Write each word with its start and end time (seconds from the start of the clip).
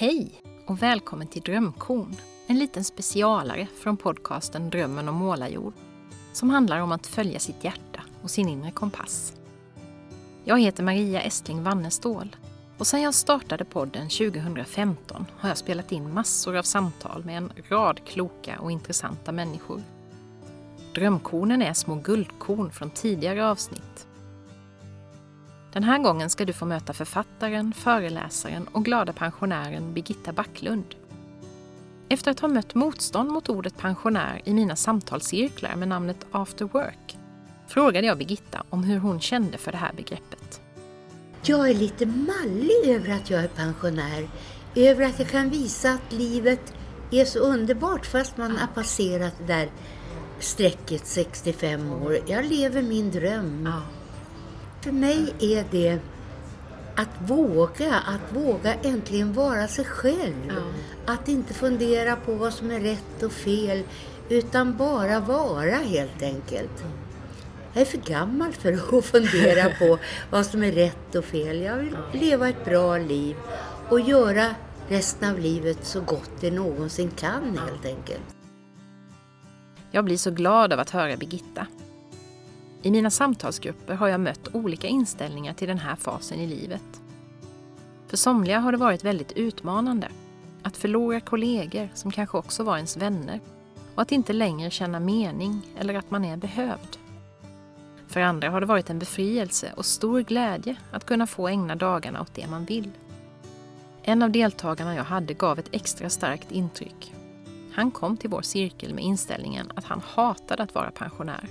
Hej 0.00 0.42
och 0.66 0.82
välkommen 0.82 1.28
till 1.28 1.42
Drömkorn, 1.42 2.16
en 2.46 2.58
liten 2.58 2.84
specialare 2.84 3.66
från 3.80 3.96
podcasten 3.96 4.70
Drömmen 4.70 5.08
om 5.08 5.14
målarjord 5.14 5.72
som 6.32 6.50
handlar 6.50 6.80
om 6.80 6.92
att 6.92 7.06
följa 7.06 7.38
sitt 7.38 7.64
hjärta 7.64 8.02
och 8.22 8.30
sin 8.30 8.48
inre 8.48 8.70
kompass. 8.70 9.32
Jag 10.44 10.60
heter 10.60 10.82
Maria 10.82 11.20
Estling 11.20 11.62
Wannestål 11.62 12.36
och 12.78 12.86
sedan 12.86 13.02
jag 13.02 13.14
startade 13.14 13.64
podden 13.64 14.08
2015 14.08 15.26
har 15.38 15.48
jag 15.48 15.58
spelat 15.58 15.92
in 15.92 16.14
massor 16.14 16.56
av 16.56 16.62
samtal 16.62 17.24
med 17.24 17.36
en 17.36 17.52
rad 17.68 18.00
kloka 18.06 18.58
och 18.60 18.70
intressanta 18.72 19.32
människor. 19.32 19.82
Drömkornen 20.94 21.62
är 21.62 21.74
små 21.74 21.94
guldkorn 21.94 22.70
från 22.70 22.90
tidigare 22.90 23.50
avsnitt 23.50 24.07
den 25.78 25.84
här 25.84 25.98
gången 25.98 26.30
ska 26.30 26.44
du 26.44 26.52
få 26.52 26.66
möta 26.66 26.92
författaren, 26.92 27.72
föreläsaren 27.72 28.68
och 28.72 28.84
glada 28.84 29.12
pensionären 29.12 29.94
Birgitta 29.94 30.32
Backlund. 30.32 30.94
Efter 32.08 32.30
att 32.30 32.40
ha 32.40 32.48
mött 32.48 32.74
motstånd 32.74 33.30
mot 33.30 33.48
ordet 33.48 33.76
pensionär 33.76 34.42
i 34.44 34.54
mina 34.54 34.76
samtalscirklar 34.76 35.76
med 35.76 35.88
namnet 35.88 36.26
After 36.30 36.64
Work 36.64 37.18
frågade 37.68 38.06
jag 38.06 38.18
Birgitta 38.18 38.62
om 38.70 38.84
hur 38.84 38.98
hon 38.98 39.20
kände 39.20 39.58
för 39.58 39.72
det 39.72 39.78
här 39.78 39.92
begreppet. 39.92 40.60
Jag 41.42 41.70
är 41.70 41.74
lite 41.74 42.06
mallig 42.06 42.96
över 42.96 43.12
att 43.12 43.30
jag 43.30 43.44
är 43.44 43.48
pensionär. 43.48 44.28
Över 44.74 45.04
att 45.04 45.18
jag 45.18 45.28
kan 45.28 45.50
visa 45.50 45.90
att 45.90 46.12
livet 46.12 46.74
är 47.10 47.24
så 47.24 47.38
underbart 47.38 48.06
fast 48.06 48.36
man 48.36 48.56
har 48.56 48.66
passerat 48.66 49.34
det 49.38 49.54
där 49.54 49.70
strecket 50.40 51.06
65 51.06 51.92
år. 51.92 52.18
Jag 52.26 52.44
lever 52.44 52.82
min 52.82 53.10
dröm. 53.10 53.62
Ja. 53.66 53.97
För 54.80 54.92
mig 54.92 55.34
är 55.38 55.64
det 55.70 55.98
att 56.94 57.30
våga, 57.30 57.94
att 57.94 58.36
våga 58.36 58.74
äntligen 58.74 59.32
vara 59.32 59.68
sig 59.68 59.84
själv. 59.84 60.34
Ja. 60.48 61.12
Att 61.12 61.28
inte 61.28 61.54
fundera 61.54 62.16
på 62.16 62.34
vad 62.34 62.54
som 62.54 62.70
är 62.70 62.80
rätt 62.80 63.22
och 63.22 63.32
fel, 63.32 63.82
utan 64.28 64.76
bara 64.76 65.20
vara 65.20 65.74
helt 65.74 66.22
enkelt. 66.22 66.84
Jag 67.72 67.80
är 67.80 67.84
för 67.84 67.98
gammal 67.98 68.52
för 68.52 68.72
att 68.72 69.04
fundera 69.04 69.70
på 69.78 69.98
vad 70.30 70.46
som 70.46 70.62
är 70.62 70.72
rätt 70.72 71.14
och 71.14 71.24
fel. 71.24 71.62
Jag 71.62 71.76
vill 71.76 71.96
leva 72.12 72.48
ett 72.48 72.64
bra 72.64 72.98
liv 72.98 73.36
och 73.88 74.00
göra 74.00 74.54
resten 74.88 75.30
av 75.30 75.38
livet 75.38 75.78
så 75.82 76.00
gott 76.00 76.30
det 76.40 76.50
någonsin 76.50 77.10
kan 77.10 77.58
helt 77.58 77.84
enkelt. 77.84 78.36
Jag 79.90 80.04
blir 80.04 80.16
så 80.16 80.30
glad 80.30 80.72
av 80.72 80.80
att 80.80 80.90
höra 80.90 81.16
Birgitta. 81.16 81.66
I 82.82 82.90
mina 82.90 83.10
samtalsgrupper 83.10 83.94
har 83.94 84.08
jag 84.08 84.20
mött 84.20 84.54
olika 84.54 84.86
inställningar 84.86 85.54
till 85.54 85.68
den 85.68 85.78
här 85.78 85.96
fasen 85.96 86.40
i 86.40 86.46
livet. 86.46 87.00
För 88.06 88.16
somliga 88.16 88.58
har 88.58 88.72
det 88.72 88.78
varit 88.78 89.04
väldigt 89.04 89.32
utmanande. 89.32 90.08
Att 90.62 90.76
förlora 90.76 91.20
kollegor 91.20 91.88
som 91.94 92.10
kanske 92.10 92.38
också 92.38 92.62
var 92.62 92.76
ens 92.76 92.96
vänner 92.96 93.40
och 93.94 94.02
att 94.02 94.12
inte 94.12 94.32
längre 94.32 94.70
känna 94.70 95.00
mening 95.00 95.62
eller 95.78 95.94
att 95.94 96.10
man 96.10 96.24
är 96.24 96.36
behövd. 96.36 96.98
För 98.08 98.20
andra 98.20 98.50
har 98.50 98.60
det 98.60 98.66
varit 98.66 98.90
en 98.90 98.98
befrielse 98.98 99.72
och 99.76 99.86
stor 99.86 100.20
glädje 100.20 100.76
att 100.92 101.06
kunna 101.06 101.26
få 101.26 101.48
ägna 101.48 101.76
dagarna 101.76 102.20
åt 102.20 102.34
det 102.34 102.46
man 102.46 102.64
vill. 102.64 102.90
En 104.02 104.22
av 104.22 104.30
deltagarna 104.30 104.94
jag 104.94 105.04
hade 105.04 105.34
gav 105.34 105.58
ett 105.58 105.68
extra 105.72 106.10
starkt 106.10 106.52
intryck. 106.52 107.14
Han 107.72 107.90
kom 107.90 108.16
till 108.16 108.30
vår 108.30 108.42
cirkel 108.42 108.94
med 108.94 109.04
inställningen 109.04 109.72
att 109.74 109.84
han 109.84 110.02
hatade 110.06 110.62
att 110.62 110.74
vara 110.74 110.90
pensionär 110.90 111.48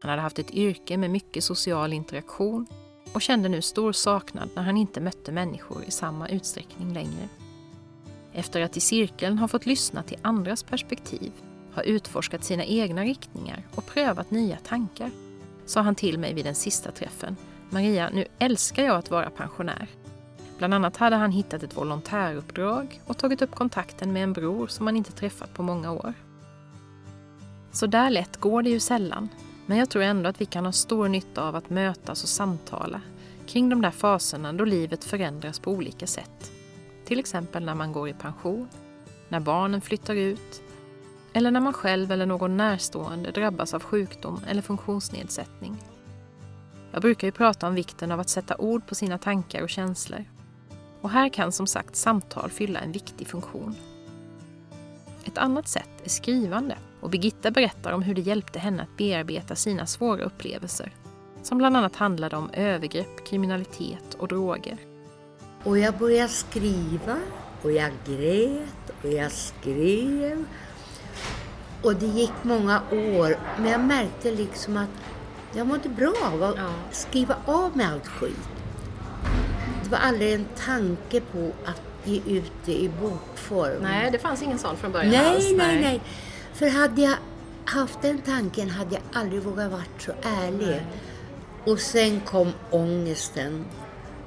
han 0.00 0.10
hade 0.10 0.22
haft 0.22 0.38
ett 0.38 0.50
yrke 0.50 0.96
med 0.96 1.10
mycket 1.10 1.44
social 1.44 1.92
interaktion 1.92 2.66
och 3.12 3.22
kände 3.22 3.48
nu 3.48 3.62
stor 3.62 3.92
saknad 3.92 4.48
när 4.54 4.62
han 4.62 4.76
inte 4.76 5.00
mötte 5.00 5.32
människor 5.32 5.84
i 5.84 5.90
samma 5.90 6.28
utsträckning 6.28 6.92
längre. 6.92 7.28
Efter 8.32 8.60
att 8.60 8.76
i 8.76 8.80
cirkeln 8.80 9.38
ha 9.38 9.48
fått 9.48 9.66
lyssna 9.66 10.02
till 10.02 10.18
andras 10.22 10.62
perspektiv, 10.62 11.32
ha 11.74 11.82
utforskat 11.82 12.44
sina 12.44 12.64
egna 12.64 13.02
riktningar 13.04 13.62
och 13.74 13.86
prövat 13.86 14.30
nya 14.30 14.56
tankar, 14.56 15.10
sa 15.66 15.80
han 15.80 15.94
till 15.94 16.18
mig 16.18 16.34
vid 16.34 16.44
den 16.44 16.54
sista 16.54 16.90
träffen. 16.90 17.36
Maria, 17.70 18.10
nu 18.10 18.26
älskar 18.38 18.82
jag 18.82 18.96
att 18.96 19.10
vara 19.10 19.30
pensionär. 19.30 19.88
Bland 20.58 20.74
annat 20.74 20.96
hade 20.96 21.16
han 21.16 21.32
hittat 21.32 21.62
ett 21.62 21.76
volontäruppdrag 21.76 23.00
och 23.06 23.18
tagit 23.18 23.42
upp 23.42 23.54
kontakten 23.54 24.12
med 24.12 24.22
en 24.22 24.32
bror 24.32 24.66
som 24.66 24.86
han 24.86 24.96
inte 24.96 25.12
träffat 25.12 25.54
på 25.54 25.62
många 25.62 25.92
år. 25.92 26.14
Så 27.72 27.86
där 27.86 28.10
lätt 28.10 28.36
går 28.36 28.62
det 28.62 28.70
ju 28.70 28.80
sällan, 28.80 29.28
men 29.68 29.78
jag 29.78 29.90
tror 29.90 30.02
ändå 30.02 30.28
att 30.28 30.40
vi 30.40 30.46
kan 30.46 30.64
ha 30.64 30.72
stor 30.72 31.08
nytta 31.08 31.42
av 31.42 31.56
att 31.56 31.70
mötas 31.70 32.22
och 32.22 32.28
samtala 32.28 33.00
kring 33.46 33.68
de 33.68 33.82
där 33.82 33.90
faserna 33.90 34.52
då 34.52 34.64
livet 34.64 35.04
förändras 35.04 35.58
på 35.58 35.70
olika 35.70 36.06
sätt. 36.06 36.52
Till 37.04 37.18
exempel 37.18 37.64
när 37.64 37.74
man 37.74 37.92
går 37.92 38.08
i 38.08 38.12
pension, 38.12 38.68
när 39.28 39.40
barnen 39.40 39.80
flyttar 39.80 40.14
ut 40.14 40.62
eller 41.32 41.50
när 41.50 41.60
man 41.60 41.72
själv 41.72 42.12
eller 42.12 42.26
någon 42.26 42.56
närstående 42.56 43.30
drabbas 43.30 43.74
av 43.74 43.82
sjukdom 43.82 44.40
eller 44.48 44.62
funktionsnedsättning. 44.62 45.82
Jag 46.92 47.02
brukar 47.02 47.28
ju 47.28 47.32
prata 47.32 47.68
om 47.68 47.74
vikten 47.74 48.12
av 48.12 48.20
att 48.20 48.28
sätta 48.28 48.56
ord 48.56 48.86
på 48.86 48.94
sina 48.94 49.18
tankar 49.18 49.62
och 49.62 49.70
känslor. 49.70 50.24
Och 51.00 51.10
här 51.10 51.28
kan 51.28 51.52
som 51.52 51.66
sagt 51.66 51.96
samtal 51.96 52.50
fylla 52.50 52.80
en 52.80 52.92
viktig 52.92 53.26
funktion. 53.26 53.74
Ett 55.24 55.38
annat 55.38 55.68
sätt 55.68 55.90
är 56.04 56.10
skrivande 56.10 56.78
och 57.00 57.10
Birgitta 57.10 57.50
berättar 57.50 57.92
om 57.92 58.02
hur 58.02 58.14
det 58.14 58.20
hjälpte 58.20 58.58
henne 58.58 58.82
att 58.82 58.96
bearbeta 58.96 59.54
sina 59.54 59.86
svåra 59.86 60.22
upplevelser 60.22 60.92
som 61.42 61.58
bland 61.58 61.76
annat 61.76 61.96
handlade 61.96 62.36
om 62.36 62.50
övergrepp, 62.52 63.26
kriminalitet 63.26 64.14
och 64.18 64.28
droger. 64.28 64.76
Och 65.64 65.78
jag 65.78 65.98
började 65.98 66.28
skriva 66.28 67.16
och 67.62 67.72
jag 67.72 67.90
grät 68.06 68.90
och 69.02 69.12
jag 69.12 69.32
skrev. 69.32 70.44
Och 71.82 71.94
det 71.94 72.06
gick 72.06 72.32
många 72.42 72.82
år, 72.90 73.36
men 73.58 73.70
jag 73.70 73.80
märkte 73.80 74.32
liksom 74.32 74.76
att 74.76 74.88
jag 75.54 75.66
mådde 75.66 75.88
bra 75.88 76.14
av 76.22 76.42
att 76.42 76.56
ja. 76.56 76.72
skriva 76.90 77.36
av 77.44 77.76
mig 77.76 77.86
allt 77.86 78.06
skit. 78.06 78.48
Det 79.84 79.90
var 79.90 79.98
aldrig 79.98 80.32
en 80.32 80.46
tanke 80.56 81.20
på 81.20 81.52
att 81.64 81.82
ge 82.04 82.20
ut 82.26 82.52
det 82.64 82.72
i 82.72 82.90
bokform. 83.00 83.82
Nej, 83.82 84.10
det 84.10 84.18
fanns 84.18 84.42
ingen 84.42 84.58
sån 84.58 84.76
från 84.76 84.92
början 84.92 85.10
nej, 85.10 85.34
alls. 85.34 85.44
Nej, 85.44 85.56
nej, 85.56 85.82
nej. 85.82 86.00
För 86.58 86.68
hade 86.68 87.02
jag 87.02 87.16
haft 87.64 88.02
den 88.02 88.18
tanken 88.18 88.70
hade 88.70 88.94
jag 88.94 89.02
aldrig 89.12 89.42
vågat 89.42 89.70
vara 89.70 89.82
så 89.98 90.12
ärlig. 90.22 90.66
Nej. 90.66 90.86
Och 91.66 91.78
sen 91.78 92.20
kom 92.20 92.52
ångesten. 92.70 93.64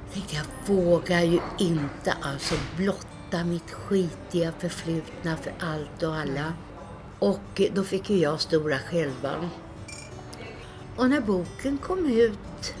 Jag 0.04 0.14
tänkte, 0.14 0.36
jag 0.36 0.76
vågar 0.76 1.20
ju 1.20 1.40
inte 1.58 2.12
alltså 2.22 2.54
blotta 2.76 3.44
mitt 3.44 3.70
skitiga 3.70 4.52
förflutna 4.58 5.36
för 5.36 5.52
allt 5.60 6.02
och 6.02 6.14
alla. 6.14 6.52
Och 7.18 7.62
då 7.74 7.84
fick 7.84 8.10
ju 8.10 8.16
jag 8.16 8.40
stora 8.40 8.78
skälvan. 8.78 9.48
Och 10.96 11.10
när 11.10 11.20
boken 11.20 11.78
kom 11.78 12.06
ut 12.06 12.74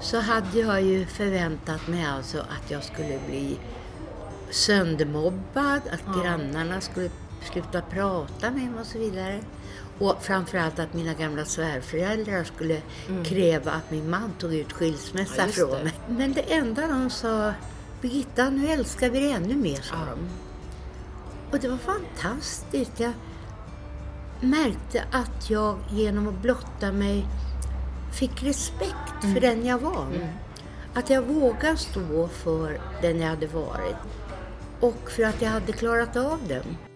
så 0.00 0.20
hade 0.20 0.58
jag 0.58 0.82
ju 0.82 1.06
förväntat 1.06 1.88
mig 1.88 2.04
alltså 2.04 2.38
att 2.38 2.70
jag 2.70 2.84
skulle 2.84 3.20
bli 3.26 3.58
söndermobbad, 4.50 5.80
att 5.92 6.02
ja. 6.06 6.22
grannarna 6.22 6.80
skulle 6.80 7.10
sluta 7.52 7.82
prata 7.82 8.50
med 8.50 8.70
mig 8.70 8.80
och 8.80 8.86
så 8.86 8.98
vidare. 8.98 9.40
Och 9.98 10.16
framförallt 10.20 10.78
att 10.78 10.94
mina 10.94 11.14
gamla 11.14 11.44
svärföräldrar 11.44 12.44
skulle 12.44 12.82
mm. 13.08 13.24
kräva 13.24 13.70
att 13.70 13.90
min 13.90 14.10
man 14.10 14.32
tog 14.38 14.54
ut 14.54 14.72
skilsmässa 14.72 15.46
ja, 15.46 15.48
från 15.48 15.82
mig. 15.82 15.92
Men 16.08 16.32
det 16.32 16.54
enda 16.54 16.86
de 16.86 17.10
sa, 17.10 17.52
Birgitta 18.00 18.50
nu 18.50 18.68
älskar 18.68 19.10
vi 19.10 19.20
dig 19.20 19.32
ännu 19.32 19.56
mer, 19.56 19.80
sa 19.80 19.94
ja. 19.94 20.14
de. 20.14 20.28
Och 21.50 21.58
det 21.58 21.68
var 21.68 21.76
fantastiskt. 21.76 23.00
Jag 23.00 23.12
märkte 24.40 25.04
att 25.12 25.50
jag 25.50 25.78
genom 25.90 26.28
att 26.28 26.42
blotta 26.42 26.92
mig 26.92 27.26
fick 28.12 28.42
respekt 28.42 29.22
mm. 29.22 29.34
för 29.34 29.40
den 29.40 29.66
jag 29.66 29.78
var. 29.78 30.06
Mm. 30.06 30.28
Att 30.94 31.10
jag 31.10 31.22
vågade 31.22 31.76
stå 31.76 32.28
för 32.28 32.80
den 33.02 33.20
jag 33.20 33.28
hade 33.28 33.46
varit. 33.46 33.96
Och 34.80 35.10
för 35.10 35.22
att 35.22 35.42
jag 35.42 35.50
hade 35.50 35.72
klarat 35.72 36.16
av 36.16 36.38
den. 36.48 36.89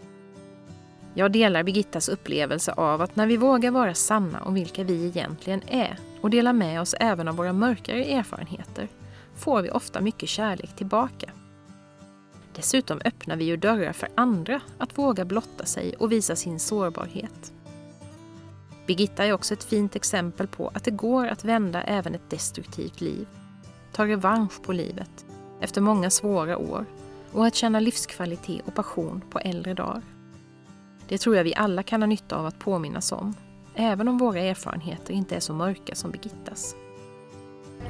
Jag 1.17 1.33
delar 1.33 1.63
Birgittas 1.63 2.09
upplevelse 2.09 2.73
av 2.73 3.03
att 3.03 3.17
när 3.17 3.27
vi 3.27 3.37
vågar 3.37 3.71
vara 3.71 3.95
sanna 3.95 4.43
om 4.43 4.55
vilka 4.55 4.85
vi 4.85 5.07
egentligen 5.07 5.63
är 5.69 5.99
och 6.21 6.31
delar 6.31 6.53
med 6.53 6.81
oss 6.81 6.95
även 7.01 7.29
av 7.29 7.37
våra 7.37 7.53
mörkare 7.53 8.05
erfarenheter 8.05 8.89
får 9.37 9.63
vi 9.63 9.71
ofta 9.71 10.01
mycket 10.01 10.29
kärlek 10.29 10.77
tillbaka. 10.77 11.31
Dessutom 12.55 13.01
öppnar 13.05 13.37
vi 13.37 13.45
ju 13.45 13.57
dörrar 13.57 13.93
för 13.93 14.09
andra 14.15 14.61
att 14.79 14.99
våga 14.99 15.25
blotta 15.25 15.65
sig 15.65 15.95
och 15.95 16.13
visa 16.13 16.37
sin 16.37 16.61
sårbarhet. 16.61 17.53
Birgitta 18.87 19.25
är 19.25 19.33
också 19.33 19.55
ett 19.55 19.65
fint 19.65 19.97
exempel 19.97 20.47
på 20.47 20.71
att 20.75 20.85
det 20.85 20.91
går 20.91 21.27
att 21.27 21.45
vända 21.45 21.83
även 21.83 22.15
ett 22.15 22.31
destruktivt 22.31 23.01
liv, 23.01 23.27
ta 23.93 24.07
revansch 24.07 24.63
på 24.63 24.73
livet 24.73 25.27
efter 25.61 25.81
många 25.81 26.11
svåra 26.11 26.59
år 26.59 26.85
och 27.33 27.47
att 27.47 27.55
känna 27.55 27.81
livskvalitet 27.81 28.63
och 28.67 28.75
passion 28.75 29.23
på 29.31 29.39
äldre 29.39 29.75
dagar. 29.75 30.03
Det 31.09 31.19
tror 31.19 31.37
jag 31.37 31.45
vi 31.45 31.55
alla 31.55 31.83
kan 31.83 32.03
ha 32.03 32.07
nytta 32.07 32.37
av 32.37 32.47
att 32.47 32.59
påminnas 32.59 33.13
om, 33.13 33.35
även 33.75 34.09
om 34.09 34.19
våra 34.19 34.41
erfarenheter 34.41 35.15
inte 35.15 35.37
är 35.37 35.41
så 35.41 35.53
mörka 35.53 35.95
som 35.95 36.11
Birgittas. 36.11 36.75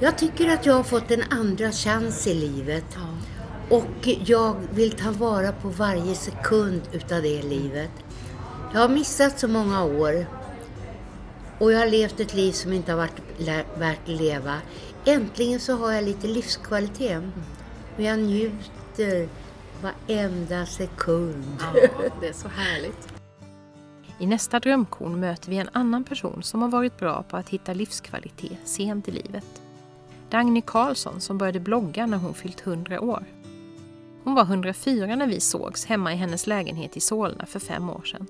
Jag 0.01 0.19
tycker 0.19 0.55
att 0.55 0.67
jag 0.67 0.75
har 0.75 0.83
fått 0.83 1.11
en 1.11 1.23
andra 1.31 1.73
chans 1.73 2.27
i 2.27 2.35
livet. 2.35 2.99
Och 3.71 4.09
jag 4.25 4.57
vill 4.71 4.93
ta 4.93 5.11
vara 5.11 5.53
på 5.53 5.69
varje 5.69 6.15
sekund 6.15 6.83
utav 6.93 7.23
det 7.23 7.43
livet. 7.43 7.91
Jag 8.73 8.81
har 8.81 8.89
missat 8.89 9.39
så 9.39 9.49
många 9.49 9.85
år 9.85 10.27
och 11.59 11.73
jag 11.73 11.79
har 11.79 11.87
levt 11.87 12.21
ett 12.21 12.35
liv 12.35 12.53
som 12.53 12.73
inte 12.73 12.93
har 12.93 12.99
varit 12.99 13.23
värt 13.79 14.03
att 14.03 14.09
leva. 14.09 14.59
Äntligen 15.05 15.61
så 15.61 15.77
har 15.77 15.93
jag 15.93 16.05
lite 16.05 16.27
livskvalitet. 16.27 17.23
Och 17.97 18.03
jag 18.03 18.19
njuter 18.19 19.29
varenda 19.83 20.67
sekund. 20.67 21.45
Ja, 21.61 22.09
det 22.21 22.29
är 22.29 22.33
så 22.33 22.49
härligt. 22.49 23.15
I 24.19 24.27
nästa 24.27 24.61
drömkorn 24.61 25.21
möter 25.21 25.51
vi 25.51 25.57
en 25.57 25.69
annan 25.73 26.05
person 26.05 26.43
som 26.43 26.63
har 26.63 26.69
varit 26.69 26.99
bra 26.99 27.23
på 27.23 27.37
att 27.37 27.49
hitta 27.49 27.75
livskvalitet 27.75 28.59
sent 28.65 29.09
i 29.09 29.11
livet. 29.11 29.63
Dagny 30.31 30.63
Karlsson 30.63 31.21
som 31.21 31.39
började 31.39 31.61
blogga 31.61 32.07
när 32.07 32.19
hon 32.19 32.35
fyllt 32.35 32.67
100 32.67 33.01
år. 33.01 33.25
Hon 34.25 34.35
var 34.35 34.43
104 34.43 35.17
när 35.17 35.27
vi 35.27 35.41
sågs 35.41 35.87
hemma 35.87 36.13
i 36.13 36.17
hennes 36.17 36.47
lägenhet 36.47 36.97
i 36.97 37.01
Solna 37.01 37.47
för 37.47 37.61
fem 37.61 37.91
år 37.91 38.03
sedan. 38.03 38.27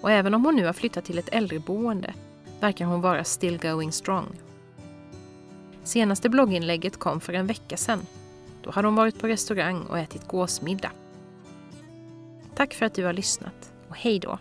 Och 0.00 0.10
även 0.10 0.34
om 0.34 0.44
hon 0.44 0.56
nu 0.56 0.66
har 0.66 0.72
flyttat 0.72 1.04
till 1.04 1.18
ett 1.18 1.28
äldreboende 1.32 2.14
verkar 2.60 2.84
hon 2.84 3.00
vara 3.00 3.24
still 3.24 3.58
going 3.58 3.92
strong. 3.92 4.26
Senaste 5.84 6.28
blogginlägget 6.28 6.98
kom 6.98 7.20
för 7.20 7.32
en 7.32 7.46
vecka 7.46 7.76
sedan. 7.76 8.06
Då 8.62 8.70
hade 8.70 8.88
hon 8.88 8.94
varit 8.94 9.18
på 9.18 9.26
restaurang 9.26 9.82
och 9.82 9.98
ätit 9.98 10.28
gåsmiddag. 10.28 10.90
Tack 12.54 12.74
för 12.74 12.86
att 12.86 12.94
du 12.94 13.04
har 13.04 13.12
lyssnat 13.12 13.72
och 13.88 13.96
hej 13.96 14.18
då! 14.18 14.38